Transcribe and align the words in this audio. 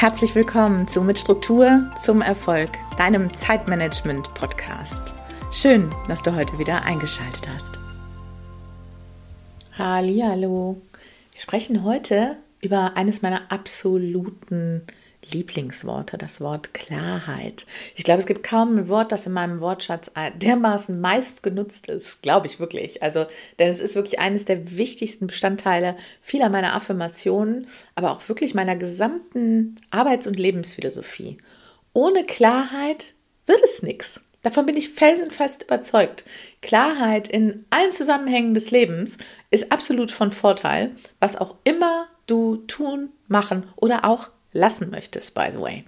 Herzlich 0.00 0.36
willkommen 0.36 0.86
zu 0.86 1.02
Mit 1.02 1.18
Struktur 1.18 1.90
zum 1.96 2.22
Erfolg, 2.22 2.70
deinem 2.98 3.34
Zeitmanagement-Podcast. 3.34 5.12
Schön, 5.50 5.90
dass 6.06 6.22
du 6.22 6.36
heute 6.36 6.56
wieder 6.56 6.84
eingeschaltet 6.84 7.48
hast. 7.52 7.80
Hallo. 9.76 10.80
Wir 11.32 11.40
sprechen 11.40 11.82
heute 11.82 12.36
über 12.60 12.96
eines 12.96 13.22
meiner 13.22 13.50
absoluten 13.50 14.82
Lieblingsworte, 15.24 16.16
das 16.16 16.40
Wort 16.40 16.74
Klarheit. 16.74 17.66
Ich 17.94 18.04
glaube, 18.04 18.20
es 18.20 18.26
gibt 18.26 18.42
kaum 18.42 18.76
ein 18.76 18.88
Wort, 18.88 19.12
das 19.12 19.26
in 19.26 19.32
meinem 19.32 19.60
Wortschatz 19.60 20.10
dermaßen 20.36 21.00
meist 21.00 21.42
genutzt 21.42 21.88
ist, 21.88 22.22
glaube 22.22 22.46
ich 22.46 22.60
wirklich. 22.60 23.02
Also, 23.02 23.26
denn 23.58 23.68
es 23.68 23.80
ist 23.80 23.94
wirklich 23.94 24.18
eines 24.18 24.44
der 24.44 24.76
wichtigsten 24.76 25.26
Bestandteile 25.26 25.96
vieler 26.22 26.48
meiner 26.48 26.74
Affirmationen, 26.74 27.66
aber 27.94 28.12
auch 28.12 28.28
wirklich 28.28 28.54
meiner 28.54 28.76
gesamten 28.76 29.76
Arbeits- 29.90 30.26
und 30.26 30.38
Lebensphilosophie. 30.38 31.38
Ohne 31.92 32.24
Klarheit 32.24 33.14
wird 33.46 33.62
es 33.62 33.82
nichts. 33.82 34.20
Davon 34.42 34.66
bin 34.66 34.76
ich 34.76 34.90
felsenfest 34.90 35.64
überzeugt. 35.64 36.24
Klarheit 36.62 37.28
in 37.28 37.66
allen 37.70 37.92
Zusammenhängen 37.92 38.54
des 38.54 38.70
Lebens 38.70 39.18
ist 39.50 39.72
absolut 39.72 40.12
von 40.12 40.30
Vorteil, 40.30 40.94
was 41.18 41.36
auch 41.36 41.56
immer 41.64 42.06
du 42.26 42.56
tun, 42.68 43.10
machen 43.26 43.66
oder 43.76 44.04
auch 44.04 44.30
lassen 44.52 44.90
möchtest, 44.90 45.34
by 45.34 45.48
the 45.52 45.60
way. 45.60 45.84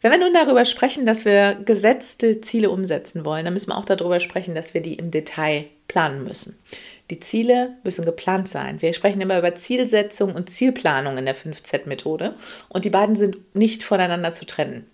Wenn 0.00 0.10
wir 0.10 0.18
nun 0.18 0.34
darüber 0.34 0.64
sprechen, 0.64 1.06
dass 1.06 1.24
wir 1.24 1.54
gesetzte 1.64 2.40
Ziele 2.40 2.70
umsetzen 2.70 3.24
wollen, 3.24 3.44
dann 3.44 3.54
müssen 3.54 3.70
wir 3.70 3.76
auch 3.76 3.84
darüber 3.84 4.18
sprechen, 4.18 4.54
dass 4.54 4.74
wir 4.74 4.82
die 4.82 4.94
im 4.94 5.12
Detail 5.12 5.66
planen 5.86 6.24
müssen. 6.24 6.58
Die 7.10 7.20
Ziele 7.20 7.76
müssen 7.84 8.04
geplant 8.04 8.48
sein. 8.48 8.82
Wir 8.82 8.92
sprechen 8.94 9.20
immer 9.20 9.38
über 9.38 9.54
Zielsetzung 9.54 10.34
und 10.34 10.50
Zielplanung 10.50 11.18
in 11.18 11.26
der 11.26 11.36
5Z-Methode 11.36 12.34
und 12.68 12.84
die 12.84 12.90
beiden 12.90 13.14
sind 13.14 13.54
nicht 13.54 13.84
voneinander 13.84 14.32
zu 14.32 14.44
trennen. 14.44 14.86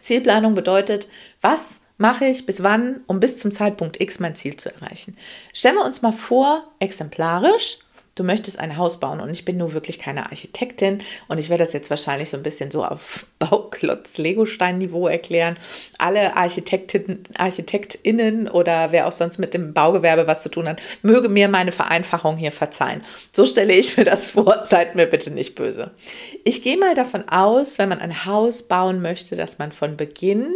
Zielplanung 0.00 0.54
bedeutet, 0.54 1.08
was 1.42 1.82
mache 1.98 2.26
ich 2.26 2.46
bis 2.46 2.62
wann, 2.62 3.00
um 3.06 3.20
bis 3.20 3.36
zum 3.36 3.52
Zeitpunkt 3.52 4.00
X 4.00 4.20
mein 4.20 4.36
Ziel 4.36 4.56
zu 4.56 4.72
erreichen. 4.72 5.16
Stellen 5.52 5.74
wir 5.74 5.84
uns 5.84 6.00
mal 6.00 6.12
vor, 6.12 6.72
exemplarisch, 6.78 7.80
du 8.18 8.24
möchtest 8.24 8.58
ein 8.58 8.76
Haus 8.76 9.00
bauen 9.00 9.20
und 9.20 9.30
ich 9.30 9.44
bin 9.44 9.56
nur 9.56 9.72
wirklich 9.74 9.98
keine 9.98 10.26
Architektin 10.26 11.02
und 11.28 11.38
ich 11.38 11.50
werde 11.50 11.64
das 11.64 11.72
jetzt 11.72 11.90
wahrscheinlich 11.90 12.30
so 12.30 12.36
ein 12.36 12.42
bisschen 12.42 12.70
so 12.70 12.84
auf 12.84 13.26
Bauklotz-Legostein-Niveau 13.38 15.06
erklären. 15.06 15.56
Alle 15.98 16.36
Architektinnen, 16.36 17.22
ArchitektInnen 17.36 18.48
oder 18.48 18.90
wer 18.92 19.06
auch 19.06 19.12
sonst 19.12 19.38
mit 19.38 19.54
dem 19.54 19.72
Baugewerbe 19.72 20.26
was 20.26 20.42
zu 20.42 20.48
tun 20.48 20.68
hat, 20.68 20.80
möge 21.02 21.28
mir 21.28 21.48
meine 21.48 21.72
Vereinfachung 21.72 22.36
hier 22.36 22.52
verzeihen. 22.52 23.02
So 23.32 23.46
stelle 23.46 23.74
ich 23.74 23.96
mir 23.96 24.04
das 24.04 24.30
vor, 24.30 24.60
seid 24.64 24.96
mir 24.96 25.06
bitte 25.06 25.30
nicht 25.30 25.54
böse. 25.54 25.92
Ich 26.44 26.62
gehe 26.62 26.76
mal 26.76 26.94
davon 26.94 27.28
aus, 27.28 27.78
wenn 27.78 27.88
man 27.88 28.00
ein 28.00 28.24
Haus 28.24 28.62
bauen 28.62 29.00
möchte, 29.00 29.36
dass 29.36 29.58
man 29.58 29.70
von 29.70 29.96
Beginn 29.96 30.48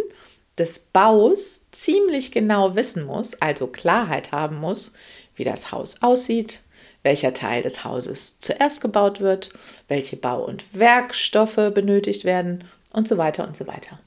des 0.59 0.81
Baus 0.81 1.71
ziemlich 1.71 2.33
genau 2.33 2.75
wissen 2.75 3.05
muss, 3.05 3.41
also 3.41 3.67
Klarheit 3.67 4.33
haben 4.33 4.57
muss, 4.57 4.93
wie 5.35 5.45
das 5.45 5.73
Haus 5.73 6.03
aussieht, 6.03 6.61
welcher 7.03 7.35
Teil 7.35 7.63
des 7.63 7.85
Hauses 7.85 8.39
zuerst 8.39 8.81
gebaut 8.81 9.21
wird, 9.21 9.51
welche 9.89 10.17
Bau- 10.17 10.45
und 10.45 10.65
Werkstoffe 10.79 11.57
benötigt 11.57 12.25
werden 12.25 12.65
und 12.93 13.09
so 13.09 13.19
weiter 13.19 13.47
und 13.47 13.57
so 13.57 13.67
weiter. 13.67 13.99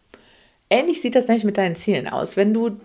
Ähnlich 0.70 1.02
sieht 1.02 1.16
das 1.16 1.28
nämlich 1.28 1.44
mit 1.44 1.58
deinen 1.58 1.76
Zielen 1.76 2.08
aus. 2.08 2.38
Wenn 2.38 2.54
du 2.54 2.80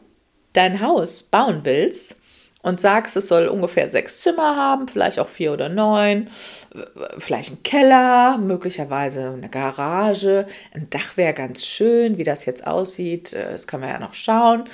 dein 0.53 0.81
Haus 0.81 1.23
bauen 1.23 1.61
willst 1.65 2.20
und 2.63 2.79
sagst, 2.79 3.17
es 3.17 3.29
soll 3.29 3.49
ungefähr 3.49 3.89
sechs 3.89 4.21
Zimmer 4.21 4.57
haben, 4.57 4.87
vielleicht 4.89 5.19
auch 5.19 5.29
vier 5.29 5.53
oder 5.53 5.69
neun, 5.69 6.29
vielleicht 7.19 7.53
ein 7.53 7.63
Keller, 7.63 8.39
möglicherweise 8.39 9.31
eine 9.31 9.49
Garage, 9.49 10.47
ein 10.75 10.89
Dach 10.91 11.17
wäre 11.17 11.33
ganz 11.33 11.65
schön, 11.65 12.19
wie 12.19 12.25
das 12.25 12.45
jetzt 12.45 12.67
aussieht, 12.67 13.33
äh, 13.33 13.51
das 13.51 13.67
können 13.67 13.83
wir 13.83 13.91
ja 13.91 13.99
noch 13.99 14.15
schauen. 14.15 14.65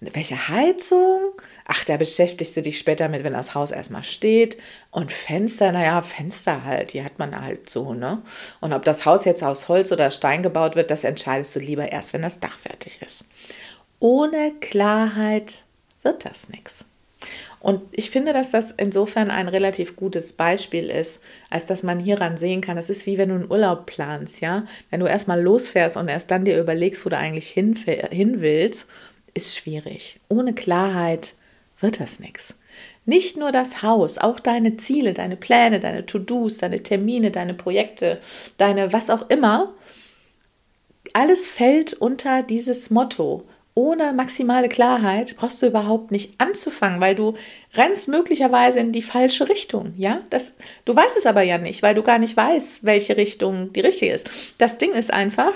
Welche 0.00 0.48
Heizung? 0.48 1.32
Ach, 1.66 1.82
da 1.84 1.96
beschäftigst 1.96 2.54
du 2.54 2.60
dich 2.60 2.78
später 2.78 3.08
mit, 3.08 3.24
wenn 3.24 3.32
das 3.32 3.54
Haus 3.54 3.70
erstmal 3.70 4.04
steht. 4.04 4.58
Und 4.90 5.10
Fenster, 5.10 5.72
naja, 5.72 6.02
Fenster 6.02 6.64
halt, 6.64 6.92
die 6.92 7.02
hat 7.02 7.18
man 7.18 7.40
halt 7.40 7.70
so, 7.70 7.94
ne? 7.94 8.20
Und 8.60 8.74
ob 8.74 8.84
das 8.84 9.06
Haus 9.06 9.24
jetzt 9.24 9.42
aus 9.42 9.68
Holz 9.68 9.90
oder 9.92 10.10
Stein 10.10 10.42
gebaut 10.42 10.76
wird, 10.76 10.90
das 10.90 11.02
entscheidest 11.04 11.56
du 11.56 11.60
lieber 11.60 11.90
erst, 11.90 12.12
wenn 12.12 12.20
das 12.20 12.40
Dach 12.40 12.58
fertig 12.58 13.00
ist. 13.00 13.24
Ohne 13.98 14.52
Klarheit 14.60 15.64
wird 16.02 16.26
das 16.26 16.50
nichts. 16.50 16.84
Und 17.60 17.82
ich 17.92 18.10
finde, 18.10 18.32
dass 18.32 18.50
das 18.50 18.70
insofern 18.70 19.30
ein 19.30 19.48
relativ 19.48 19.96
gutes 19.96 20.32
Beispiel 20.34 20.88
ist, 20.90 21.20
als 21.50 21.66
dass 21.66 21.82
man 21.82 21.98
hieran 21.98 22.36
sehen 22.36 22.60
kann, 22.60 22.76
das 22.76 22.90
ist 22.90 23.06
wie 23.06 23.18
wenn 23.18 23.30
du 23.30 23.34
einen 23.34 23.50
Urlaub 23.50 23.86
planst, 23.86 24.40
ja? 24.40 24.66
Wenn 24.90 25.00
du 25.00 25.06
erstmal 25.06 25.42
losfährst 25.42 25.96
und 25.96 26.08
erst 26.08 26.30
dann 26.30 26.44
dir 26.44 26.60
überlegst, 26.60 27.04
wo 27.04 27.10
du 27.10 27.16
eigentlich 27.16 27.48
hin, 27.48 27.74
hin 28.10 28.40
willst, 28.40 28.86
ist 29.34 29.56
schwierig. 29.56 30.20
Ohne 30.28 30.54
Klarheit 30.54 31.34
wird 31.80 32.00
das 32.00 32.20
nichts. 32.20 32.54
Nicht 33.04 33.36
nur 33.36 33.52
das 33.52 33.82
Haus, 33.82 34.18
auch 34.18 34.40
deine 34.40 34.76
Ziele, 34.76 35.14
deine 35.14 35.36
Pläne, 35.36 35.78
deine 35.78 36.06
To-Dos, 36.06 36.58
deine 36.58 36.82
Termine, 36.82 37.30
deine 37.30 37.54
Projekte, 37.54 38.20
deine 38.58 38.92
was 38.92 39.10
auch 39.10 39.30
immer, 39.30 39.74
alles 41.12 41.46
fällt 41.46 41.94
unter 41.94 42.42
dieses 42.42 42.90
Motto. 42.90 43.46
Ohne 43.78 44.14
maximale 44.14 44.70
Klarheit 44.70 45.36
brauchst 45.36 45.60
du 45.60 45.66
überhaupt 45.66 46.10
nicht 46.10 46.40
anzufangen, 46.40 46.98
weil 46.98 47.14
du 47.14 47.34
rennst 47.74 48.08
möglicherweise 48.08 48.80
in 48.80 48.90
die 48.90 49.02
falsche 49.02 49.50
Richtung. 49.50 49.92
Ja, 49.98 50.22
das, 50.30 50.54
du 50.86 50.96
weißt 50.96 51.18
es 51.18 51.26
aber 51.26 51.42
ja 51.42 51.58
nicht, 51.58 51.82
weil 51.82 51.94
du 51.94 52.02
gar 52.02 52.18
nicht 52.18 52.34
weißt, 52.34 52.84
welche 52.84 53.18
Richtung 53.18 53.74
die 53.74 53.80
richtige 53.80 54.14
ist. 54.14 54.30
Das 54.56 54.78
Ding 54.78 54.92
ist 54.92 55.12
einfach, 55.12 55.52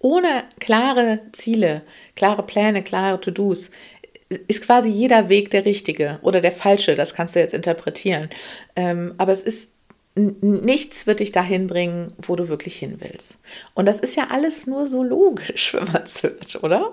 ohne 0.00 0.44
klare 0.60 1.20
Ziele, 1.32 1.80
klare 2.14 2.42
Pläne, 2.42 2.82
klare 2.82 3.18
To-Dos 3.18 3.70
ist 4.28 4.66
quasi 4.66 4.90
jeder 4.90 5.30
Weg 5.30 5.50
der 5.50 5.64
richtige 5.64 6.18
oder 6.20 6.42
der 6.42 6.52
falsche. 6.52 6.94
Das 6.94 7.14
kannst 7.14 7.36
du 7.36 7.40
jetzt 7.40 7.54
interpretieren. 7.54 8.28
Ähm, 8.76 9.14
aber 9.16 9.32
es 9.32 9.42
ist 9.42 9.73
nichts 10.14 11.06
wird 11.06 11.20
dich 11.20 11.32
dahin 11.32 11.66
bringen, 11.66 12.12
wo 12.18 12.36
du 12.36 12.48
wirklich 12.48 12.76
hin 12.76 12.96
willst. 13.00 13.40
Und 13.74 13.86
das 13.86 14.00
ist 14.00 14.16
ja 14.16 14.28
alles 14.30 14.66
nur 14.66 14.86
so 14.86 15.02
logisch, 15.02 15.74
wenn 15.74 15.84
man 15.84 16.02
es 16.04 16.22
hört, 16.22 16.62
oder? 16.62 16.92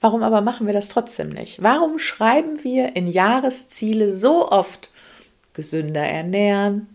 Warum 0.00 0.22
aber 0.22 0.40
machen 0.40 0.66
wir 0.66 0.74
das 0.74 0.88
trotzdem 0.88 1.30
nicht? 1.30 1.62
Warum 1.62 1.98
schreiben 1.98 2.62
wir 2.62 2.94
in 2.94 3.06
Jahresziele 3.06 4.12
so 4.12 4.50
oft 4.50 4.90
gesünder 5.54 6.02
ernähren, 6.02 6.88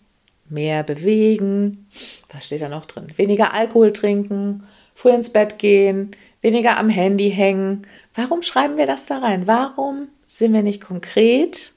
mehr 0.50 0.84
bewegen, 0.84 1.88
was 2.32 2.46
steht 2.46 2.62
da 2.62 2.70
noch 2.70 2.86
drin? 2.86 3.08
Weniger 3.16 3.54
Alkohol 3.54 3.94
trinken, 3.94 4.64
früh 4.94 5.10
ins 5.10 5.32
Bett 5.32 5.60
gehen, 5.60 6.12
weniger 6.42 6.78
am 6.78 6.90
Handy 6.90 7.32
hängen. 7.32 7.84
Warum 8.16 8.42
schreiben 8.42 8.78
wir 8.78 8.86
das 8.86 9.06
da 9.06 9.20
rein? 9.20 9.48
Warum 9.48 10.10
sind 10.26 10.54
wir 10.54 10.64
nicht 10.64 10.82
konkret? 10.82 11.74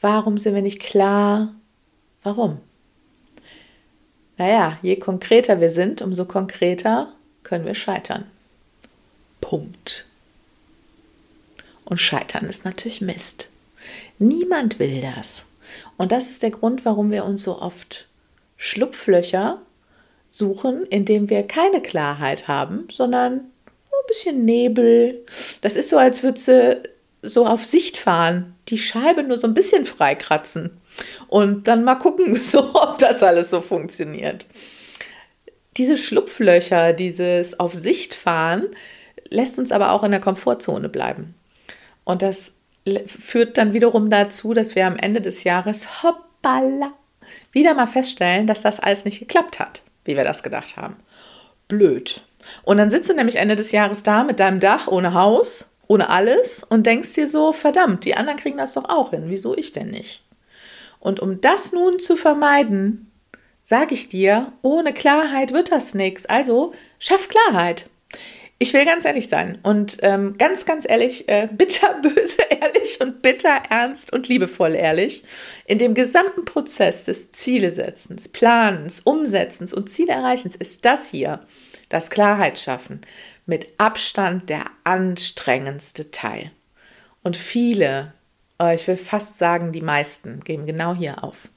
Warum 0.00 0.38
sind 0.38 0.54
wir 0.54 0.62
nicht 0.62 0.80
klar? 0.80 1.54
Warum? 2.22 2.60
Naja, 4.40 4.78
je 4.80 4.96
konkreter 4.96 5.60
wir 5.60 5.68
sind, 5.68 6.00
umso 6.00 6.24
konkreter 6.24 7.12
können 7.42 7.66
wir 7.66 7.74
scheitern. 7.74 8.24
Punkt. 9.42 10.06
Und 11.84 11.98
scheitern 11.98 12.46
ist 12.46 12.64
natürlich 12.64 13.02
Mist. 13.02 13.50
Niemand 14.18 14.78
will 14.78 15.02
das. 15.02 15.44
Und 15.98 16.10
das 16.10 16.30
ist 16.30 16.42
der 16.42 16.52
Grund, 16.52 16.86
warum 16.86 17.10
wir 17.10 17.26
uns 17.26 17.42
so 17.42 17.60
oft 17.60 18.08
Schlupflöcher 18.56 19.60
suchen, 20.30 20.86
indem 20.86 21.28
wir 21.28 21.42
keine 21.42 21.82
Klarheit 21.82 22.48
haben, 22.48 22.88
sondern 22.90 23.32
ein 23.34 24.06
bisschen 24.08 24.46
Nebel. 24.46 25.22
Das 25.60 25.76
ist 25.76 25.90
so, 25.90 25.98
als 25.98 26.22
würde 26.22 26.40
sie 26.40 26.82
so 27.20 27.44
auf 27.44 27.66
Sicht 27.66 27.98
fahren, 27.98 28.54
die 28.68 28.78
Scheibe 28.78 29.22
nur 29.22 29.36
so 29.36 29.46
ein 29.46 29.52
bisschen 29.52 29.84
freikratzen 29.84 30.79
und 31.28 31.68
dann 31.68 31.84
mal 31.84 31.96
gucken, 31.96 32.36
so, 32.36 32.74
ob 32.74 32.98
das 32.98 33.22
alles 33.22 33.50
so 33.50 33.60
funktioniert. 33.60 34.46
Diese 35.76 35.96
Schlupflöcher, 35.96 36.92
dieses 36.92 37.58
auf 37.58 37.74
Sicht 37.74 38.14
fahren, 38.14 38.66
lässt 39.28 39.58
uns 39.58 39.72
aber 39.72 39.92
auch 39.92 40.02
in 40.02 40.10
der 40.10 40.20
Komfortzone 40.20 40.88
bleiben. 40.88 41.34
Und 42.04 42.22
das 42.22 42.52
führt 43.06 43.56
dann 43.56 43.72
wiederum 43.72 44.10
dazu, 44.10 44.52
dass 44.52 44.74
wir 44.74 44.86
am 44.86 44.96
Ende 44.96 45.20
des 45.20 45.44
Jahres 45.44 46.02
hoppala 46.02 46.92
wieder 47.52 47.74
mal 47.74 47.86
feststellen, 47.86 48.46
dass 48.46 48.62
das 48.62 48.80
alles 48.80 49.04
nicht 49.04 49.20
geklappt 49.20 49.60
hat 49.60 49.82
wie 50.04 50.16
wir 50.16 50.24
das 50.24 50.42
gedacht 50.42 50.76
haben. 50.76 50.96
Blöd. 51.68 52.22
Und 52.64 52.78
dann 52.78 52.90
sitzt 52.90 53.10
du 53.10 53.14
nämlich 53.14 53.36
Ende 53.36 53.56
des 53.56 53.72
Jahres 53.72 54.02
da 54.02 54.24
mit 54.24 54.40
deinem 54.40 54.60
Dach 54.60 54.88
ohne 54.88 55.14
Haus, 55.14 55.70
ohne 55.86 56.08
alles 56.08 56.64
und 56.64 56.86
denkst 56.86 57.14
dir 57.14 57.26
so, 57.26 57.52
verdammt, 57.52 58.04
die 58.04 58.16
anderen 58.16 58.38
kriegen 58.38 58.58
das 58.58 58.74
doch 58.74 58.88
auch 58.88 59.10
hin. 59.10 59.24
Wieso 59.26 59.56
ich 59.56 59.72
denn 59.72 59.90
nicht? 59.90 60.24
Und 61.00 61.18
um 61.18 61.40
das 61.40 61.72
nun 61.72 61.98
zu 61.98 62.16
vermeiden, 62.16 63.10
sage 63.64 63.94
ich 63.94 64.08
dir, 64.08 64.52
ohne 64.62 64.92
Klarheit 64.92 65.52
wird 65.52 65.72
das 65.72 65.94
nichts. 65.94 66.26
Also 66.26 66.72
schaff 66.98 67.28
Klarheit. 67.28 67.90
Ich 68.62 68.74
will 68.74 68.84
ganz 68.84 69.06
ehrlich 69.06 69.30
sein 69.30 69.58
und 69.62 69.96
ähm, 70.02 70.36
ganz, 70.36 70.66
ganz 70.66 70.86
ehrlich, 70.86 71.26
äh, 71.30 71.48
bitter, 71.52 71.98
böse, 72.02 72.42
ehrlich 72.50 73.00
und 73.00 73.22
bitter, 73.22 73.62
ernst 73.70 74.12
und 74.12 74.28
liebevoll 74.28 74.74
ehrlich. 74.74 75.24
In 75.64 75.78
dem 75.78 75.94
gesamten 75.94 76.44
Prozess 76.44 77.04
des 77.04 77.32
Zielesetzens, 77.32 78.28
Planens, 78.28 79.00
Umsetzens 79.00 79.72
und 79.72 79.88
Zielerreichens 79.88 80.56
ist 80.56 80.84
das 80.84 81.08
hier, 81.08 81.40
das 81.88 82.10
Klarheit 82.10 82.58
schaffen, 82.58 83.00
mit 83.46 83.66
Abstand 83.78 84.50
der 84.50 84.66
anstrengendste 84.84 86.10
Teil. 86.10 86.52
Und 87.22 87.38
viele, 87.38 88.12
ich 88.68 88.86
will 88.86 88.96
fast 88.96 89.38
sagen, 89.38 89.72
die 89.72 89.80
meisten, 89.80 90.40
geben 90.40 90.66
genau 90.66 90.94
hier 90.94 91.24
auf. 91.24 91.48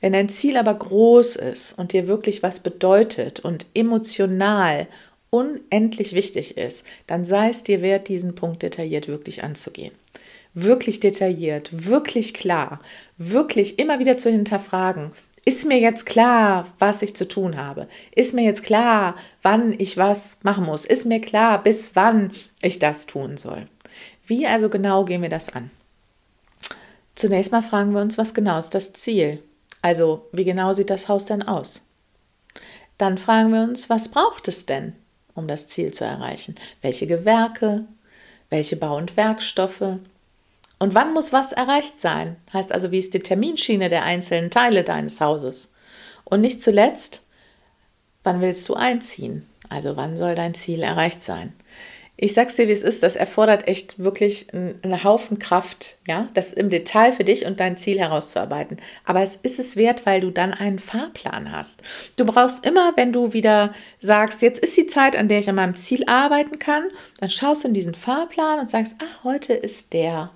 Wenn 0.00 0.12
dein 0.12 0.28
Ziel 0.28 0.56
aber 0.56 0.74
groß 0.74 1.36
ist 1.36 1.78
und 1.78 1.92
dir 1.92 2.06
wirklich 2.06 2.42
was 2.42 2.60
bedeutet 2.60 3.40
und 3.40 3.66
emotional 3.74 4.86
unendlich 5.30 6.14
wichtig 6.14 6.56
ist, 6.56 6.84
dann 7.06 7.24
sei 7.24 7.48
es 7.48 7.62
dir 7.62 7.82
wert, 7.82 8.08
diesen 8.08 8.34
Punkt 8.34 8.62
detailliert 8.62 9.08
wirklich 9.08 9.42
anzugehen. 9.42 9.92
Wirklich 10.54 11.00
detailliert, 11.00 11.70
wirklich 11.72 12.34
klar, 12.34 12.80
wirklich 13.18 13.78
immer 13.78 13.98
wieder 13.98 14.16
zu 14.16 14.30
hinterfragen. 14.30 15.10
Ist 15.44 15.66
mir 15.66 15.78
jetzt 15.78 16.06
klar, 16.06 16.66
was 16.78 17.02
ich 17.02 17.14
zu 17.14 17.28
tun 17.28 17.56
habe? 17.56 17.86
Ist 18.14 18.34
mir 18.34 18.44
jetzt 18.44 18.64
klar, 18.64 19.14
wann 19.42 19.74
ich 19.78 19.96
was 19.96 20.40
machen 20.42 20.64
muss? 20.64 20.84
Ist 20.84 21.06
mir 21.06 21.20
klar, 21.20 21.62
bis 21.62 21.94
wann 21.94 22.32
ich 22.62 22.78
das 22.78 23.06
tun 23.06 23.36
soll? 23.36 23.68
Wie 24.26 24.46
also 24.46 24.68
genau 24.68 25.04
gehen 25.04 25.22
wir 25.22 25.28
das 25.28 25.50
an? 25.50 25.70
Zunächst 27.16 27.50
mal 27.50 27.62
fragen 27.62 27.94
wir 27.94 28.02
uns, 28.02 28.18
was 28.18 28.34
genau 28.34 28.60
ist 28.60 28.74
das 28.74 28.92
Ziel? 28.92 29.42
Also, 29.80 30.28
wie 30.32 30.44
genau 30.44 30.74
sieht 30.74 30.90
das 30.90 31.08
Haus 31.08 31.26
denn 31.26 31.42
aus? 31.42 31.80
Dann 32.98 33.18
fragen 33.18 33.52
wir 33.52 33.62
uns, 33.62 33.90
was 33.90 34.10
braucht 34.10 34.48
es 34.48 34.66
denn, 34.66 34.92
um 35.34 35.48
das 35.48 35.66
Ziel 35.66 35.92
zu 35.92 36.04
erreichen? 36.04 36.54
Welche 36.82 37.06
Gewerke? 37.06 37.84
Welche 38.50 38.76
Bau- 38.76 38.96
und 38.96 39.16
Werkstoffe? 39.16 39.98
Und 40.78 40.94
wann 40.94 41.14
muss 41.14 41.32
was 41.32 41.52
erreicht 41.52 41.98
sein? 41.98 42.36
Heißt 42.52 42.70
also, 42.72 42.90
wie 42.90 42.98
ist 42.98 43.14
die 43.14 43.20
Terminschiene 43.20 43.88
der 43.88 44.04
einzelnen 44.04 44.50
Teile 44.50 44.84
deines 44.84 45.20
Hauses? 45.20 45.72
Und 46.24 46.42
nicht 46.42 46.60
zuletzt, 46.60 47.22
wann 48.24 48.42
willst 48.42 48.68
du 48.68 48.74
einziehen? 48.74 49.46
Also 49.70 49.96
wann 49.96 50.18
soll 50.18 50.34
dein 50.34 50.54
Ziel 50.54 50.82
erreicht 50.82 51.24
sein? 51.24 51.54
Ich 52.18 52.32
sag's 52.32 52.56
dir, 52.56 52.66
wie 52.66 52.72
es 52.72 52.82
ist, 52.82 53.02
das 53.02 53.14
erfordert 53.14 53.68
echt 53.68 53.98
wirklich 53.98 54.46
einen 54.52 55.04
Haufen 55.04 55.38
Kraft, 55.38 55.98
ja, 56.06 56.28
das 56.32 56.54
im 56.54 56.70
Detail 56.70 57.12
für 57.12 57.24
dich 57.24 57.44
und 57.44 57.60
dein 57.60 57.76
Ziel 57.76 57.98
herauszuarbeiten. 57.98 58.78
Aber 59.04 59.22
es 59.22 59.36
ist 59.36 59.58
es 59.58 59.76
wert, 59.76 60.06
weil 60.06 60.22
du 60.22 60.30
dann 60.30 60.54
einen 60.54 60.78
Fahrplan 60.78 61.52
hast. 61.52 61.82
Du 62.16 62.24
brauchst 62.24 62.64
immer, 62.64 62.92
wenn 62.96 63.12
du 63.12 63.34
wieder 63.34 63.74
sagst, 64.00 64.40
jetzt 64.40 64.60
ist 64.60 64.76
die 64.78 64.86
Zeit, 64.86 65.14
an 65.14 65.28
der 65.28 65.40
ich 65.40 65.48
an 65.50 65.56
meinem 65.56 65.76
Ziel 65.76 66.04
arbeiten 66.06 66.58
kann, 66.58 66.84
dann 67.20 67.28
schaust 67.28 67.64
du 67.64 67.68
in 67.68 67.74
diesen 67.74 67.94
Fahrplan 67.94 68.60
und 68.60 68.70
sagst, 68.70 68.96
ah, 69.02 69.24
heute 69.24 69.52
ist 69.52 69.92
der, 69.92 70.30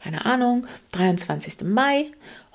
keine 0.00 0.26
Ahnung, 0.26 0.68
23. 0.92 1.62
Mai 1.64 2.06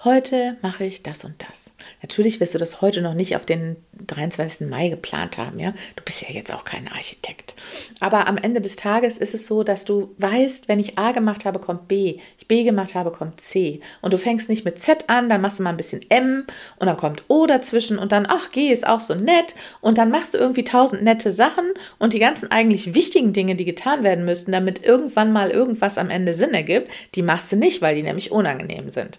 heute 0.03 0.57
mache 0.61 0.83
ich 0.83 1.03
das 1.03 1.23
und 1.23 1.35
das. 1.49 1.73
Natürlich 2.01 2.39
wirst 2.39 2.55
du 2.55 2.57
das 2.57 2.81
heute 2.81 3.01
noch 3.01 3.13
nicht 3.13 3.35
auf 3.35 3.45
den 3.45 3.75
23. 4.07 4.67
Mai 4.67 4.89
geplant 4.89 5.37
haben, 5.37 5.59
ja. 5.59 5.73
Du 5.95 6.03
bist 6.03 6.21
ja 6.21 6.29
jetzt 6.29 6.51
auch 6.51 6.63
kein 6.63 6.87
Architekt. 6.87 7.55
Aber 7.99 8.27
am 8.27 8.37
Ende 8.37 8.61
des 8.61 8.75
Tages 8.75 9.17
ist 9.17 9.33
es 9.33 9.45
so, 9.45 9.63
dass 9.63 9.85
du 9.85 10.15
weißt, 10.17 10.67
wenn 10.67 10.79
ich 10.79 10.97
A 10.97 11.11
gemacht 11.11 11.45
habe, 11.45 11.59
kommt 11.59 11.87
B. 11.87 12.17
Ich 12.37 12.47
B 12.47 12.63
gemacht 12.63 12.95
habe, 12.95 13.11
kommt 13.11 13.39
C. 13.41 13.79
Und 14.01 14.13
du 14.13 14.17
fängst 14.17 14.49
nicht 14.49 14.65
mit 14.65 14.79
Z 14.79 15.09
an, 15.09 15.29
dann 15.29 15.41
machst 15.41 15.59
du 15.59 15.63
mal 15.63 15.69
ein 15.69 15.77
bisschen 15.77 16.03
M 16.09 16.45
und 16.77 16.87
dann 16.87 16.97
kommt 16.97 17.23
O 17.27 17.45
dazwischen 17.45 17.99
und 17.99 18.11
dann, 18.11 18.25
ach, 18.27 18.51
G 18.51 18.71
ist 18.71 18.87
auch 18.87 18.99
so 18.99 19.13
nett. 19.13 19.55
Und 19.81 19.97
dann 19.97 20.09
machst 20.09 20.33
du 20.33 20.37
irgendwie 20.37 20.63
tausend 20.63 21.03
nette 21.03 21.31
Sachen 21.31 21.65
und 21.99 22.13
die 22.13 22.19
ganzen 22.19 22.49
eigentlich 22.51 22.95
wichtigen 22.95 23.33
Dinge, 23.33 23.55
die 23.55 23.65
getan 23.65 24.03
werden 24.03 24.25
müssten, 24.25 24.51
damit 24.51 24.83
irgendwann 24.83 25.31
mal 25.31 25.51
irgendwas 25.51 25.97
am 25.97 26.09
Ende 26.09 26.33
Sinn 26.33 26.53
ergibt, 26.53 26.89
die 27.15 27.21
machst 27.21 27.51
du 27.51 27.55
nicht, 27.55 27.81
weil 27.81 27.95
die 27.95 28.03
nämlich 28.03 28.31
unangenehm 28.31 28.89
sind. 28.89 29.17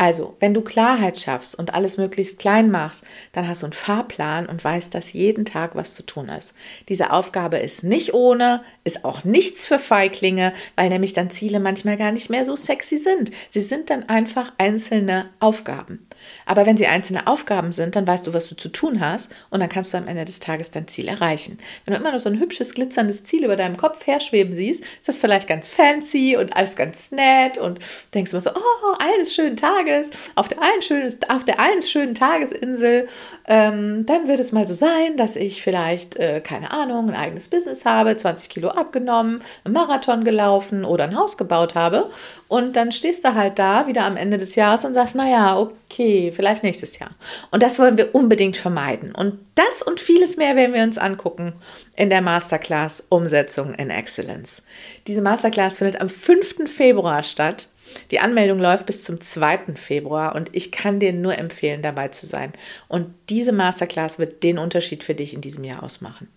Also, 0.00 0.34
wenn 0.40 0.54
du 0.54 0.62
Klarheit 0.62 1.20
schaffst 1.20 1.54
und 1.54 1.74
alles 1.74 1.98
möglichst 1.98 2.38
klein 2.38 2.70
machst, 2.70 3.04
dann 3.32 3.46
hast 3.46 3.60
du 3.60 3.66
einen 3.66 3.74
Fahrplan 3.74 4.46
und 4.46 4.64
weißt, 4.64 4.94
dass 4.94 5.12
jeden 5.12 5.44
Tag 5.44 5.76
was 5.76 5.92
zu 5.92 6.02
tun 6.06 6.30
ist. 6.30 6.54
Diese 6.88 7.10
Aufgabe 7.10 7.58
ist 7.58 7.84
nicht 7.84 8.14
ohne, 8.14 8.64
ist 8.82 9.04
auch 9.04 9.24
nichts 9.24 9.66
für 9.66 9.78
Feiglinge, 9.78 10.54
weil 10.74 10.88
nämlich 10.88 11.12
dann 11.12 11.28
Ziele 11.28 11.60
manchmal 11.60 11.98
gar 11.98 12.12
nicht 12.12 12.30
mehr 12.30 12.46
so 12.46 12.56
sexy 12.56 12.96
sind. 12.96 13.30
Sie 13.50 13.60
sind 13.60 13.90
dann 13.90 14.08
einfach 14.08 14.54
einzelne 14.56 15.28
Aufgaben. 15.38 16.06
Aber 16.50 16.66
wenn 16.66 16.76
sie 16.76 16.88
einzelne 16.88 17.28
Aufgaben 17.28 17.70
sind, 17.70 17.94
dann 17.94 18.08
weißt 18.08 18.26
du, 18.26 18.34
was 18.34 18.48
du 18.48 18.56
zu 18.56 18.70
tun 18.70 18.98
hast 18.98 19.30
und 19.50 19.60
dann 19.60 19.68
kannst 19.68 19.94
du 19.94 19.98
am 19.98 20.08
Ende 20.08 20.24
des 20.24 20.40
Tages 20.40 20.72
dein 20.72 20.88
Ziel 20.88 21.06
erreichen. 21.06 21.58
Wenn 21.84 21.94
du 21.94 22.00
immer 22.00 22.10
nur 22.10 22.18
so 22.18 22.28
ein 22.28 22.40
hübsches, 22.40 22.74
glitzerndes 22.74 23.22
Ziel 23.22 23.44
über 23.44 23.54
deinem 23.54 23.76
Kopf 23.76 24.04
herschweben 24.04 24.52
siehst, 24.52 24.82
ist 24.82 25.06
das 25.06 25.18
vielleicht 25.18 25.46
ganz 25.46 25.68
fancy 25.68 26.36
und 26.36 26.56
alles 26.56 26.74
ganz 26.74 27.12
nett 27.12 27.56
und 27.56 27.78
denkst 28.14 28.32
immer 28.32 28.40
so, 28.40 28.50
oh, 28.50 28.96
eines 28.98 29.32
schönen 29.32 29.56
Tages, 29.56 30.10
auf 30.34 30.48
der 30.48 30.60
einen 30.60 30.82
schönen, 30.82 31.14
auf 31.28 31.44
der 31.44 31.60
eines 31.60 31.88
schönen 31.88 32.16
Tagesinsel, 32.16 33.06
ähm, 33.46 34.04
dann 34.06 34.26
wird 34.26 34.40
es 34.40 34.50
mal 34.50 34.66
so 34.66 34.74
sein, 34.74 35.16
dass 35.16 35.36
ich 35.36 35.62
vielleicht, 35.62 36.16
äh, 36.16 36.40
keine 36.40 36.72
Ahnung, 36.72 37.10
ein 37.10 37.16
eigenes 37.16 37.46
Business 37.46 37.84
habe, 37.84 38.16
20 38.16 38.48
Kilo 38.48 38.70
abgenommen, 38.70 39.40
einen 39.64 39.74
Marathon 39.74 40.24
gelaufen 40.24 40.84
oder 40.84 41.04
ein 41.04 41.16
Haus 41.16 41.36
gebaut 41.36 41.76
habe 41.76 42.10
und 42.48 42.74
dann 42.74 42.90
stehst 42.90 43.24
du 43.24 43.36
halt 43.36 43.60
da 43.60 43.86
wieder 43.86 44.02
am 44.02 44.16
Ende 44.16 44.36
des 44.36 44.56
Jahres 44.56 44.84
und 44.84 44.94
sagst, 44.94 45.14
naja, 45.14 45.56
okay, 45.56 46.32
vielleicht 46.40 46.62
nächstes 46.62 46.98
Jahr. 46.98 47.10
Und 47.50 47.62
das 47.62 47.78
wollen 47.78 47.98
wir 47.98 48.14
unbedingt 48.14 48.56
vermeiden. 48.56 49.14
Und 49.14 49.38
das 49.56 49.82
und 49.82 50.00
vieles 50.00 50.38
mehr 50.38 50.56
werden 50.56 50.74
wir 50.74 50.82
uns 50.82 50.96
angucken 50.96 51.52
in 51.96 52.08
der 52.08 52.22
Masterclass 52.22 53.06
Umsetzung 53.10 53.74
in 53.74 53.90
Excellence. 53.90 54.64
Diese 55.06 55.20
Masterclass 55.20 55.78
findet 55.78 56.00
am 56.00 56.08
5. 56.08 56.66
Februar 56.66 57.22
statt. 57.24 57.68
Die 58.10 58.20
Anmeldung 58.20 58.58
läuft 58.58 58.86
bis 58.86 59.02
zum 59.02 59.20
2. 59.20 59.74
Februar 59.74 60.34
und 60.34 60.48
ich 60.56 60.72
kann 60.72 60.98
dir 60.98 61.12
nur 61.12 61.36
empfehlen, 61.36 61.82
dabei 61.82 62.08
zu 62.08 62.24
sein. 62.24 62.54
Und 62.88 63.12
diese 63.28 63.52
Masterclass 63.52 64.18
wird 64.18 64.42
den 64.42 64.58
Unterschied 64.58 65.04
für 65.04 65.14
dich 65.14 65.34
in 65.34 65.42
diesem 65.42 65.64
Jahr 65.64 65.82
ausmachen. 65.82 66.28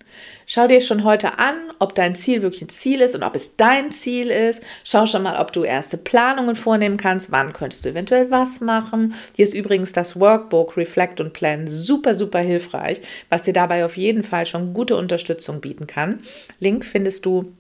Schau 0.46 0.68
dir 0.68 0.82
schon 0.82 1.04
heute 1.04 1.40
an, 1.40 1.56
ob 1.80 1.96
dein 1.96 2.16
Ziel 2.16 2.42
wirklich 2.42 2.62
ein 2.64 2.70
Ziel 2.70 3.02
ist 3.02 3.16
und 3.16 3.24
ob 3.24 3.36
es 3.36 3.56
dein 3.56 3.92
Ziel 3.92 4.30
ist. 4.30 4.64
Schau 4.84 5.06
schon 5.06 5.24
mal, 5.24 5.40
ob 5.40 5.54
du 5.54 5.64
erste 5.64 5.98
Planungen 5.98 6.56
vornehmen 6.56 6.98
kannst. 6.98 7.32
Wann 7.32 7.54
könntest 7.54 7.86
du 7.86 7.90
eventuell 7.90 8.30
was 8.30 8.62
machen? 8.62 9.16
Hier 9.36 9.44
ist 9.44 9.54
übrigens 9.54 9.94
das 9.94 10.20
Workbook 10.20 10.76
Reflect 10.78 11.22
und 11.22 11.34
Plan 11.34 11.68
super, 11.68 12.16
super 12.16 12.40
hilfreich, 12.40 13.02
was 13.30 13.44
dir 13.44 13.54
dabei 13.54 13.86
auf 13.86 13.98
jeden 13.98 14.24
Fall 14.24 14.46
schon 14.46 14.74
gute 14.74 14.96
Unterstützung 14.96 15.62
bieten 15.62 15.88
kann. 15.88 16.20
Link 16.60 16.86
findest 16.86 17.26
du 17.26 17.54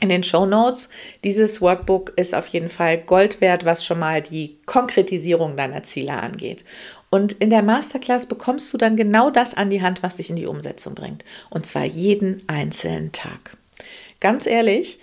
in 0.00 0.08
den 0.08 0.24
Show 0.24 0.46
Notes. 0.46 0.88
Dieses 1.24 1.60
Workbook 1.60 2.12
ist 2.16 2.34
auf 2.34 2.46
jeden 2.48 2.68
Fall 2.68 2.98
Gold 2.98 3.40
wert, 3.40 3.64
was 3.64 3.84
schon 3.84 3.98
mal 3.98 4.22
die 4.22 4.58
Konkretisierung 4.66 5.56
deiner 5.56 5.82
Ziele 5.82 6.12
angeht. 6.12 6.64
Und 7.10 7.32
in 7.34 7.50
der 7.50 7.62
Masterclass 7.62 8.26
bekommst 8.26 8.72
du 8.72 8.78
dann 8.78 8.96
genau 8.96 9.30
das 9.30 9.54
an 9.54 9.70
die 9.70 9.82
Hand, 9.82 10.02
was 10.02 10.16
dich 10.16 10.30
in 10.30 10.36
die 10.36 10.46
Umsetzung 10.46 10.94
bringt. 10.94 11.24
Und 11.50 11.66
zwar 11.66 11.84
jeden 11.84 12.42
einzelnen 12.46 13.12
Tag. 13.12 13.56
Ganz 14.20 14.46
ehrlich, 14.46 15.00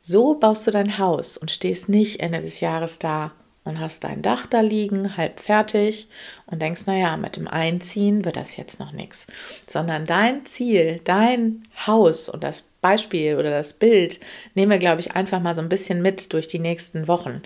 so 0.00 0.34
baust 0.34 0.66
du 0.66 0.70
dein 0.70 0.98
Haus 0.98 1.36
und 1.36 1.50
stehst 1.50 1.88
nicht 1.88 2.20
Ende 2.20 2.40
des 2.40 2.60
Jahres 2.60 2.98
da 2.98 3.32
und 3.64 3.80
hast 3.80 4.04
dein 4.04 4.20
Dach 4.20 4.46
da 4.46 4.60
liegen, 4.60 5.16
halb 5.16 5.40
fertig 5.40 6.08
und 6.46 6.60
denkst, 6.60 6.86
naja, 6.86 7.16
mit 7.16 7.36
dem 7.36 7.48
Einziehen 7.48 8.24
wird 8.24 8.36
das 8.36 8.56
jetzt 8.56 8.78
noch 8.78 8.92
nichts. 8.92 9.26
Sondern 9.66 10.04
dein 10.04 10.44
Ziel, 10.44 11.00
dein 11.04 11.64
Haus 11.86 12.28
und 12.28 12.44
das 12.44 12.68
Beispiel 12.84 13.36
oder 13.36 13.48
das 13.48 13.72
Bild 13.72 14.20
nehmen 14.54 14.70
wir, 14.70 14.78
glaube 14.78 15.00
ich, 15.00 15.12
einfach 15.12 15.40
mal 15.40 15.54
so 15.54 15.62
ein 15.62 15.70
bisschen 15.70 16.02
mit 16.02 16.34
durch 16.34 16.48
die 16.48 16.58
nächsten 16.58 17.08
Wochen. 17.08 17.40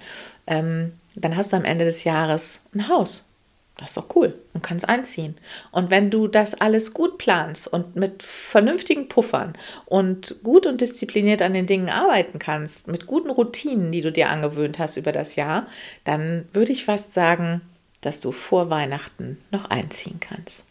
Ähm, 0.49 0.95
dann 1.15 1.37
hast 1.37 1.53
du 1.53 1.57
am 1.57 1.65
Ende 1.65 1.85
des 1.85 2.03
Jahres 2.03 2.63
ein 2.75 2.89
Haus. 2.89 3.25
Das 3.77 3.91
ist 3.91 3.97
doch 3.97 4.17
cool 4.17 4.37
und 4.53 4.65
kannst 4.65 4.89
einziehen. 4.89 5.37
Und 5.71 5.93
wenn 5.93 6.11
du 6.11 6.27
das 6.27 6.55
alles 6.55 6.93
gut 6.93 7.19
planst 7.19 7.69
und 7.69 7.95
mit 7.95 8.25
vernünftigen 8.25 9.09
Puffern 9.09 9.53
und 9.87 10.43
gut 10.43 10.67
und 10.67 10.81
diszipliniert 10.81 11.41
an 11.41 11.55
den 11.55 11.69
Dingen 11.69 11.89
arbeiten 11.89 12.41
kannst, 12.41 12.89
mit 12.89 13.07
guten 13.07 13.31
Routinen, 13.31 13.93
die 13.93 14.01
du 14.01 14.11
dir 14.11 14.31
angewöhnt 14.31 14.81
hast 14.81 14.97
über 14.97 15.13
das 15.13 15.37
Jahr, 15.37 15.69
dann 16.03 16.49
würde 16.53 16.73
ich 16.73 16.85
fast 16.85 17.13
sagen, 17.15 17.61
dass 18.01 18.19
du 18.19 18.33
vor 18.33 18.71
Weihnachten 18.71 19.39
noch 19.53 19.67
einziehen 19.67 20.19
kannst. 20.19 20.68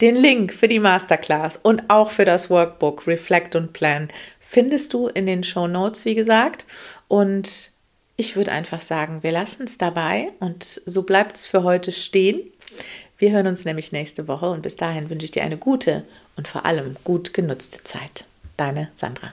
Den 0.00 0.16
Link 0.16 0.52
für 0.52 0.68
die 0.68 0.80
Masterclass 0.80 1.56
und 1.56 1.88
auch 1.88 2.10
für 2.10 2.24
das 2.24 2.50
Workbook 2.50 3.06
Reflect 3.06 3.54
und 3.54 3.72
Plan 3.72 4.08
findest 4.40 4.92
du 4.92 5.08
in 5.08 5.26
den 5.26 5.44
Show 5.44 5.68
Notes, 5.68 6.04
wie 6.04 6.14
gesagt. 6.14 6.66
Und 7.06 7.70
ich 8.16 8.36
würde 8.36 8.52
einfach 8.52 8.80
sagen, 8.80 9.22
wir 9.22 9.32
lassen 9.32 9.64
es 9.64 9.78
dabei 9.78 10.32
und 10.40 10.82
so 10.84 11.02
bleibt 11.02 11.36
es 11.36 11.46
für 11.46 11.62
heute 11.62 11.92
stehen. 11.92 12.40
Wir 13.18 13.30
hören 13.30 13.46
uns 13.46 13.64
nämlich 13.64 13.92
nächste 13.92 14.26
Woche 14.26 14.50
und 14.50 14.62
bis 14.62 14.76
dahin 14.76 15.10
wünsche 15.10 15.24
ich 15.26 15.30
dir 15.30 15.44
eine 15.44 15.56
gute 15.56 16.04
und 16.36 16.48
vor 16.48 16.66
allem 16.66 16.96
gut 17.04 17.32
genutzte 17.32 17.82
Zeit. 17.84 18.24
Deine 18.56 18.90
Sandra. 18.96 19.32